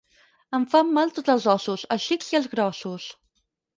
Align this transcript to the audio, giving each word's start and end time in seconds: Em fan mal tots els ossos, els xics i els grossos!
Em 0.57 0.63
fan 0.71 0.89
mal 0.95 1.13
tots 1.17 1.33
els 1.35 1.45
ossos, 1.55 1.85
els 1.97 2.07
xics 2.07 2.33
i 2.35 2.41
els 2.41 2.49
grossos! 2.55 3.07